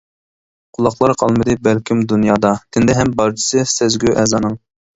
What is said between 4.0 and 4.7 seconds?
ئەزانىڭ.